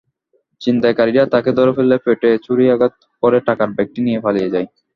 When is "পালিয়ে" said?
4.25-4.51